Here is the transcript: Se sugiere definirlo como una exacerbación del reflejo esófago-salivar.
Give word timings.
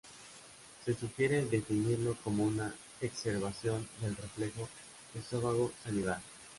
Se 0.83 0.95
sugiere 0.95 1.45
definirlo 1.45 2.17
como 2.23 2.43
una 2.45 2.73
exacerbación 3.01 3.87
del 4.01 4.15
reflejo 4.15 4.67
esófago-salivar. 5.13 6.19